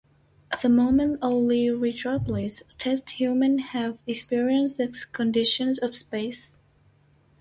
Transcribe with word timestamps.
At 0.51 0.63
the 0.63 0.69
moment 0.69 1.19
only 1.21 1.69
rigorously 1.69 2.49
tested 2.79 3.07
humans 3.19 3.61
have 3.69 3.99
experienced 4.07 4.77
the 4.77 4.87
conditions 5.11 5.77
of 5.77 5.95
space. 5.95 6.55